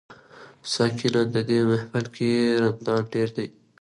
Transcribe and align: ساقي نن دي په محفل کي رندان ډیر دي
ساقي 0.73 1.07
نن 1.13 1.27
دي 1.49 1.57
په 1.67 1.67
محفل 1.71 2.05
کي 2.15 2.29
رندان 2.61 3.01
ډیر 3.13 3.29
دي 3.35 3.47